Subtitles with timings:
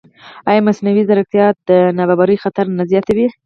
[0.49, 3.27] ایا مصنوعي ځیرکتیا د نابرابرۍ خطر نه زیاتوي؟